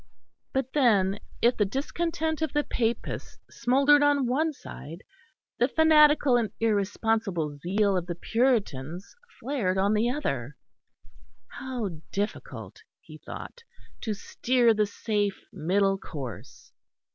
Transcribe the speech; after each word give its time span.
But 0.51 0.73
then, 0.73 1.19
if 1.43 1.57
the 1.57 1.63
discontent 1.63 2.41
of 2.41 2.53
the 2.53 2.63
Papists 2.63 3.37
smouldered 3.51 4.01
on 4.01 4.25
one 4.25 4.51
side, 4.51 5.03
the 5.59 5.67
fanatical 5.67 6.37
and 6.37 6.49
irresponsible 6.59 7.59
zeal 7.59 7.95
of 7.95 8.07
the 8.07 8.15
Puritans 8.15 9.15
flared 9.39 9.77
on 9.77 9.93
the 9.93 10.09
other. 10.09 10.57
How 11.49 11.89
difficult, 12.11 12.81
he 12.99 13.19
thought, 13.19 13.61
to 14.01 14.15
steer 14.15 14.73
the 14.73 14.87
safe 14.87 15.39
middle 15.53 15.99
course! 15.99 16.71